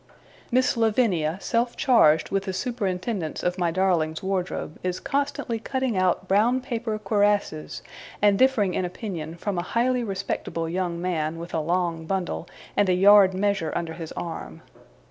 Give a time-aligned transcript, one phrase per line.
[0.51, 6.27] Miss Lavinia, self charged with the superintendence of my darling's wardrobe, is constantly cutting out
[6.27, 7.83] brown paper cuirasses,
[8.19, 12.89] and differing in opinion from a highly respectable young man, with a long bundle, and
[12.89, 14.63] a yard measure under his arm.